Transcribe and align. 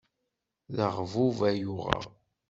D 0.75 0.77
aɣbub 0.87 1.37
ay 1.49 1.61
uɣeɣ. 1.73 2.03